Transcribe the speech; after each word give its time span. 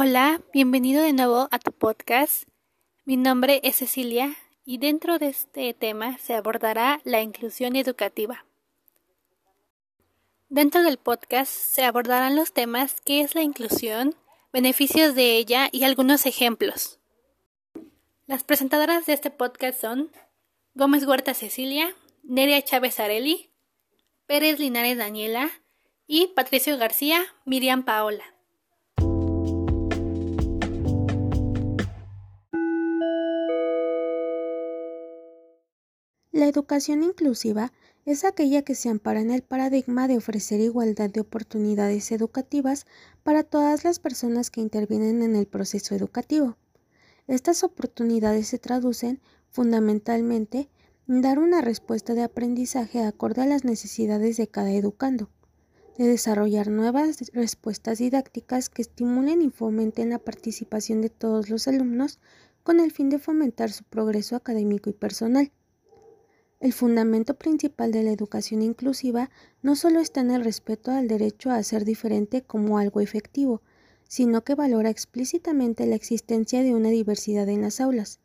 Hola, 0.00 0.40
bienvenido 0.52 1.02
de 1.02 1.12
nuevo 1.12 1.48
a 1.50 1.58
tu 1.58 1.72
podcast. 1.72 2.44
Mi 3.04 3.16
nombre 3.16 3.60
es 3.64 3.74
Cecilia 3.74 4.36
y 4.64 4.78
dentro 4.78 5.18
de 5.18 5.26
este 5.26 5.74
tema 5.74 6.18
se 6.18 6.34
abordará 6.34 7.00
la 7.02 7.20
inclusión 7.20 7.74
educativa. 7.74 8.44
Dentro 10.48 10.84
del 10.84 10.98
podcast 10.98 11.50
se 11.50 11.82
abordarán 11.82 12.36
los 12.36 12.52
temas 12.52 13.00
qué 13.00 13.22
es 13.22 13.34
la 13.34 13.42
inclusión, 13.42 14.14
beneficios 14.52 15.16
de 15.16 15.36
ella 15.36 15.68
y 15.72 15.82
algunos 15.82 16.26
ejemplos. 16.26 17.00
Las 18.28 18.44
presentadoras 18.44 19.04
de 19.06 19.14
este 19.14 19.32
podcast 19.32 19.80
son 19.80 20.12
Gómez 20.74 21.08
Huerta 21.08 21.34
Cecilia, 21.34 21.92
Neria 22.22 22.62
Chávez 22.62 23.00
Areli, 23.00 23.50
Pérez 24.28 24.60
Linares 24.60 24.96
Daniela 24.96 25.50
y 26.06 26.28
Patricio 26.36 26.78
García 26.78 27.24
Miriam 27.44 27.82
Paola. 27.82 28.37
La 36.38 36.46
educación 36.46 37.02
inclusiva 37.02 37.72
es 38.06 38.22
aquella 38.22 38.62
que 38.62 38.76
se 38.76 38.88
ampara 38.88 39.20
en 39.20 39.32
el 39.32 39.42
paradigma 39.42 40.06
de 40.06 40.18
ofrecer 40.18 40.60
igualdad 40.60 41.10
de 41.10 41.18
oportunidades 41.18 42.12
educativas 42.12 42.86
para 43.24 43.42
todas 43.42 43.82
las 43.82 43.98
personas 43.98 44.48
que 44.48 44.60
intervienen 44.60 45.22
en 45.22 45.34
el 45.34 45.48
proceso 45.48 45.96
educativo. 45.96 46.56
Estas 47.26 47.64
oportunidades 47.64 48.46
se 48.46 48.60
traducen 48.60 49.20
fundamentalmente 49.50 50.68
en 51.08 51.22
dar 51.22 51.40
una 51.40 51.60
respuesta 51.60 52.14
de 52.14 52.22
aprendizaje 52.22 53.02
acorde 53.02 53.42
a 53.42 53.46
las 53.46 53.64
necesidades 53.64 54.36
de 54.36 54.46
cada 54.46 54.70
educando, 54.70 55.30
de 55.98 56.06
desarrollar 56.06 56.68
nuevas 56.68 57.32
respuestas 57.32 57.98
didácticas 57.98 58.68
que 58.68 58.82
estimulen 58.82 59.42
y 59.42 59.50
fomenten 59.50 60.10
la 60.10 60.20
participación 60.20 61.00
de 61.00 61.10
todos 61.10 61.50
los 61.50 61.66
alumnos 61.66 62.20
con 62.62 62.78
el 62.78 62.92
fin 62.92 63.10
de 63.10 63.18
fomentar 63.18 63.72
su 63.72 63.82
progreso 63.82 64.36
académico 64.36 64.88
y 64.88 64.92
personal. 64.92 65.50
El 66.60 66.72
fundamento 66.72 67.34
principal 67.34 67.92
de 67.92 68.02
la 68.02 68.10
educación 68.10 68.62
inclusiva 68.62 69.30
no 69.62 69.76
solo 69.76 70.00
está 70.00 70.22
en 70.22 70.32
el 70.32 70.42
respeto 70.42 70.90
al 70.90 71.06
derecho 71.06 71.52
a 71.52 71.62
ser 71.62 71.84
diferente 71.84 72.42
como 72.42 72.78
algo 72.78 73.00
efectivo, 73.00 73.62
sino 74.08 74.42
que 74.42 74.56
valora 74.56 74.90
explícitamente 74.90 75.86
la 75.86 75.94
existencia 75.94 76.64
de 76.64 76.74
una 76.74 76.88
diversidad 76.88 77.48
en 77.48 77.62
las 77.62 77.80
aulas. 77.80 78.18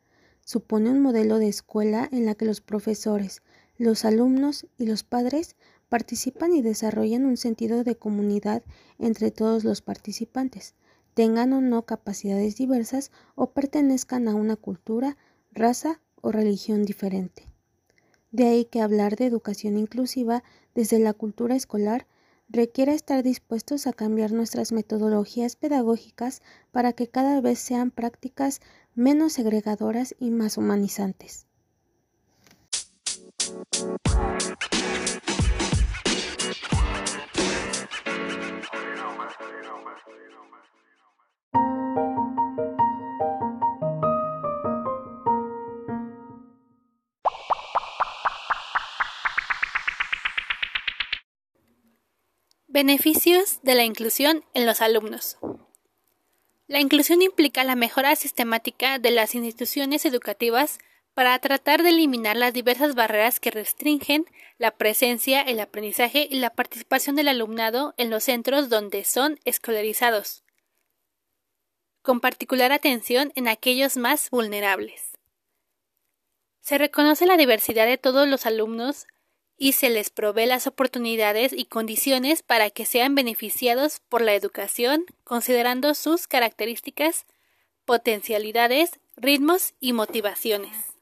Supone 0.44 0.90
un 0.90 1.00
modelo 1.00 1.38
de 1.38 1.46
escuela 1.46 2.08
en 2.10 2.26
la 2.26 2.34
que 2.34 2.44
los 2.44 2.60
profesores, 2.60 3.40
los 3.78 4.04
alumnos 4.04 4.66
y 4.78 4.86
los 4.86 5.04
padres 5.04 5.54
participan 5.88 6.54
y 6.54 6.60
desarrollan 6.60 7.26
un 7.26 7.36
sentido 7.36 7.84
de 7.84 7.94
comunidad 7.94 8.64
entre 8.98 9.30
todos 9.30 9.62
los 9.62 9.80
participantes, 9.80 10.74
tengan 11.14 11.52
o 11.52 11.60
no 11.60 11.86
capacidades 11.86 12.56
diversas 12.56 13.12
o 13.36 13.50
pertenezcan 13.52 14.26
a 14.26 14.34
una 14.34 14.56
cultura, 14.56 15.16
raza 15.52 16.00
o 16.20 16.32
religión 16.32 16.84
diferente. 16.84 17.53
De 18.34 18.48
ahí 18.48 18.64
que 18.64 18.80
hablar 18.80 19.14
de 19.14 19.26
educación 19.26 19.78
inclusiva 19.78 20.42
desde 20.74 20.98
la 20.98 21.12
cultura 21.12 21.54
escolar 21.54 22.08
requiera 22.48 22.92
estar 22.92 23.22
dispuestos 23.22 23.86
a 23.86 23.92
cambiar 23.92 24.32
nuestras 24.32 24.72
metodologías 24.72 25.54
pedagógicas 25.54 26.42
para 26.72 26.92
que 26.94 27.06
cada 27.06 27.40
vez 27.40 27.60
sean 27.60 27.92
prácticas 27.92 28.60
menos 28.96 29.34
segregadoras 29.34 30.16
y 30.18 30.30
más 30.30 30.58
humanizantes. 30.58 31.46
Beneficios 52.74 53.60
de 53.62 53.76
la 53.76 53.84
inclusión 53.84 54.44
en 54.52 54.66
los 54.66 54.80
alumnos. 54.80 55.38
La 56.66 56.80
inclusión 56.80 57.22
implica 57.22 57.62
la 57.62 57.76
mejora 57.76 58.16
sistemática 58.16 58.98
de 58.98 59.12
las 59.12 59.36
instituciones 59.36 60.04
educativas 60.04 60.80
para 61.14 61.38
tratar 61.38 61.84
de 61.84 61.90
eliminar 61.90 62.36
las 62.36 62.52
diversas 62.52 62.96
barreras 62.96 63.38
que 63.38 63.52
restringen 63.52 64.26
la 64.58 64.72
presencia, 64.72 65.40
el 65.42 65.60
aprendizaje 65.60 66.26
y 66.28 66.40
la 66.40 66.50
participación 66.50 67.14
del 67.14 67.28
alumnado 67.28 67.94
en 67.96 68.10
los 68.10 68.24
centros 68.24 68.68
donde 68.68 69.04
son 69.04 69.38
escolarizados, 69.44 70.42
con 72.02 72.18
particular 72.18 72.72
atención 72.72 73.30
en 73.36 73.46
aquellos 73.46 73.96
más 73.96 74.30
vulnerables. 74.30 75.12
Se 76.60 76.76
reconoce 76.76 77.24
la 77.24 77.36
diversidad 77.36 77.86
de 77.86 77.98
todos 77.98 78.26
los 78.26 78.46
alumnos 78.46 79.06
y 79.56 79.72
se 79.72 79.90
les 79.90 80.10
provee 80.10 80.46
las 80.46 80.66
oportunidades 80.66 81.52
y 81.52 81.66
condiciones 81.66 82.42
para 82.42 82.70
que 82.70 82.86
sean 82.86 83.14
beneficiados 83.14 84.00
por 84.08 84.20
la 84.20 84.34
educación, 84.34 85.04
considerando 85.24 85.94
sus 85.94 86.26
características, 86.26 87.26
potencialidades, 87.84 88.98
ritmos 89.16 89.74
y 89.80 89.92
motivaciones. 89.92 90.93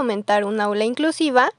Fomentar 0.00 0.46
un 0.46 0.62
aula 0.62 0.86
inclusiva? 0.86 1.52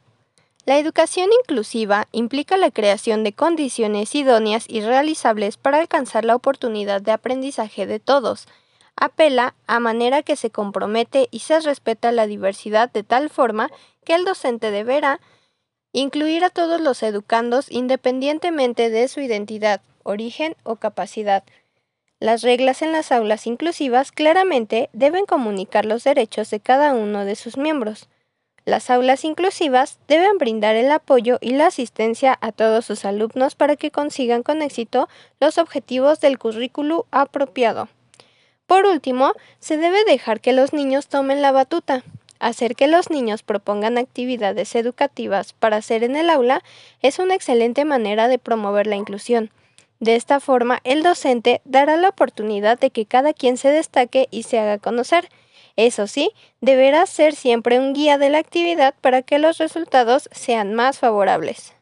La 0.65 0.79
educación 0.79 1.29
inclusiva 1.43 2.07
implica 2.11 2.57
la 2.57 2.71
creación 2.71 3.23
de 3.23 3.33
condiciones 3.33 4.15
idóneas 4.15 4.65
y 4.67 4.81
realizables 4.81 5.57
para 5.57 5.77
alcanzar 5.77 6.25
la 6.25 6.35
oportunidad 6.35 7.03
de 7.03 7.11
aprendizaje 7.11 7.85
de 7.85 7.99
todos. 7.99 8.47
Apela 8.95 9.53
a 9.67 9.79
manera 9.79 10.23
que 10.23 10.35
se 10.35 10.49
compromete 10.49 11.27
y 11.29 11.39
se 11.39 11.59
respeta 11.59 12.11
la 12.11 12.25
diversidad 12.25 12.91
de 12.91 13.03
tal 13.03 13.29
forma 13.29 13.69
que 14.03 14.15
el 14.15 14.25
docente 14.25 14.71
deberá 14.71 15.19
incluir 15.93 16.43
a 16.43 16.49
todos 16.49 16.81
los 16.81 17.03
educandos 17.03 17.69
independientemente 17.69 18.89
de 18.89 19.07
su 19.07 19.19
identidad, 19.19 19.81
origen 20.03 20.55
o 20.63 20.77
capacidad, 20.77 21.43
las 22.21 22.43
reglas 22.43 22.83
en 22.83 22.91
las 22.91 23.11
aulas 23.11 23.47
inclusivas 23.47 24.11
claramente 24.11 24.91
deben 24.93 25.25
comunicar 25.25 25.87
los 25.87 26.03
derechos 26.03 26.51
de 26.51 26.59
cada 26.59 26.93
uno 26.93 27.25
de 27.25 27.35
sus 27.35 27.57
miembros. 27.57 28.09
Las 28.63 28.89
aulas 28.91 29.25
inclusivas 29.25 29.97
deben 30.07 30.37
brindar 30.37 30.75
el 30.75 30.91
apoyo 30.91 31.39
y 31.41 31.51
la 31.51 31.67
asistencia 31.67 32.37
a 32.41 32.51
todos 32.51 32.85
sus 32.85 33.05
alumnos 33.05 33.55
para 33.55 33.75
que 33.75 33.89
consigan 33.89 34.43
con 34.43 34.61
éxito 34.61 35.09
los 35.39 35.57
objetivos 35.57 36.19
del 36.19 36.37
currículo 36.37 37.07
apropiado. 37.11 37.89
Por 38.67 38.85
último, 38.85 39.33
se 39.59 39.77
debe 39.77 40.03
dejar 40.05 40.41
que 40.41 40.53
los 40.53 40.73
niños 40.73 41.07
tomen 41.07 41.41
la 41.41 41.51
batuta. 41.51 42.03
Hacer 42.39 42.75
que 42.75 42.87
los 42.87 43.09
niños 43.09 43.43
propongan 43.43 43.97
actividades 43.97 44.75
educativas 44.75 45.53
para 45.53 45.77
hacer 45.77 46.03
en 46.03 46.15
el 46.15 46.29
aula 46.29 46.63
es 47.01 47.19
una 47.19 47.35
excelente 47.35 47.83
manera 47.83 48.27
de 48.27 48.39
promover 48.39 48.87
la 48.87 48.95
inclusión. 48.95 49.51
De 49.99 50.15
esta 50.15 50.39
forma, 50.39 50.79
el 50.83 51.03
docente 51.03 51.61
dará 51.65 51.97
la 51.97 52.09
oportunidad 52.09 52.79
de 52.79 52.89
que 52.89 53.05
cada 53.05 53.33
quien 53.33 53.57
se 53.57 53.69
destaque 53.69 54.27
y 54.31 54.43
se 54.43 54.57
haga 54.57 54.79
conocer. 54.79 55.29
Eso 55.75 56.07
sí, 56.07 56.31
deberá 56.59 57.05
ser 57.05 57.35
siempre 57.35 57.79
un 57.79 57.93
guía 57.93 58.17
de 58.17 58.29
la 58.29 58.39
actividad 58.39 58.95
para 59.01 59.21
que 59.21 59.39
los 59.39 59.57
resultados 59.57 60.29
sean 60.31 60.73
más 60.73 60.99
favorables. 60.99 61.73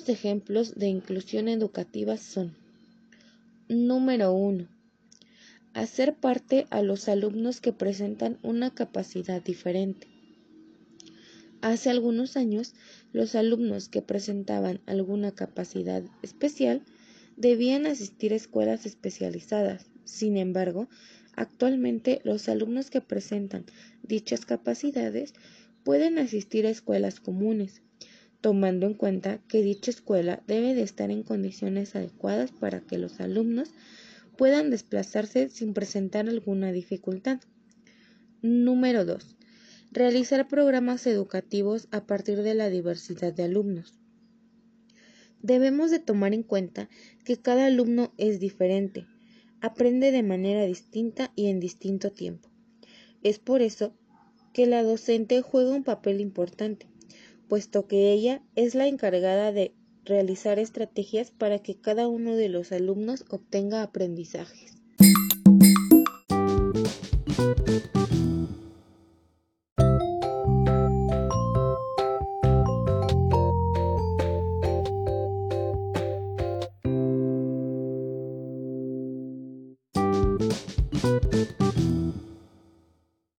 Algunos 0.00 0.18
ejemplos 0.18 0.74
de 0.76 0.88
inclusión 0.88 1.46
educativa 1.46 2.16
son 2.16 2.56
Número 3.68 4.32
1. 4.32 4.66
hacer 5.74 6.14
parte 6.14 6.66
a 6.70 6.80
los 6.80 7.06
alumnos 7.06 7.60
que 7.60 7.74
presentan 7.74 8.38
una 8.42 8.74
capacidad 8.74 9.42
diferente. 9.42 10.06
Hace 11.60 11.90
algunos 11.90 12.38
años, 12.38 12.72
los 13.12 13.34
alumnos 13.34 13.90
que 13.90 14.00
presentaban 14.00 14.80
alguna 14.86 15.32
capacidad 15.32 16.02
especial 16.22 16.80
debían 17.36 17.84
asistir 17.84 18.32
a 18.32 18.36
escuelas 18.36 18.86
especializadas. 18.86 19.90
Sin 20.04 20.38
embargo, 20.38 20.88
actualmente 21.36 22.22
los 22.24 22.48
alumnos 22.48 22.88
que 22.88 23.02
presentan 23.02 23.66
dichas 24.02 24.46
capacidades 24.46 25.34
pueden 25.84 26.18
asistir 26.18 26.64
a 26.66 26.70
escuelas 26.70 27.20
comunes, 27.20 27.82
tomando 28.40 28.86
en 28.86 28.94
cuenta 28.94 29.38
que 29.48 29.62
dicha 29.62 29.90
escuela 29.90 30.42
debe 30.46 30.74
de 30.74 30.82
estar 30.82 31.10
en 31.10 31.22
condiciones 31.22 31.94
adecuadas 31.94 32.52
para 32.52 32.80
que 32.80 32.98
los 32.98 33.20
alumnos 33.20 33.70
puedan 34.36 34.70
desplazarse 34.70 35.50
sin 35.50 35.74
presentar 35.74 36.28
alguna 36.28 36.72
dificultad. 36.72 37.40
Número 38.42 39.04
2. 39.04 39.36
Realizar 39.92 40.48
programas 40.48 41.06
educativos 41.06 41.88
a 41.90 42.06
partir 42.06 42.42
de 42.42 42.54
la 42.54 42.70
diversidad 42.70 43.34
de 43.34 43.42
alumnos. 43.42 43.98
Debemos 45.42 45.90
de 45.90 45.98
tomar 45.98 46.32
en 46.34 46.42
cuenta 46.42 46.88
que 47.24 47.36
cada 47.36 47.66
alumno 47.66 48.12
es 48.16 48.40
diferente, 48.40 49.06
aprende 49.60 50.10
de 50.12 50.22
manera 50.22 50.64
distinta 50.64 51.32
y 51.34 51.48
en 51.48 51.60
distinto 51.60 52.10
tiempo. 52.12 52.48
Es 53.22 53.38
por 53.38 53.62
eso 53.62 53.94
que 54.52 54.66
la 54.66 54.82
docente 54.82 55.42
juega 55.42 55.74
un 55.74 55.84
papel 55.84 56.20
importante, 56.20 56.89
puesto 57.50 57.88
que 57.88 58.12
ella 58.12 58.42
es 58.54 58.76
la 58.76 58.86
encargada 58.86 59.50
de 59.50 59.74
realizar 60.04 60.60
estrategias 60.60 61.32
para 61.32 61.58
que 61.58 61.74
cada 61.74 62.06
uno 62.06 62.36
de 62.36 62.48
los 62.48 62.70
alumnos 62.70 63.24
obtenga 63.28 63.82
aprendizajes. 63.82 64.76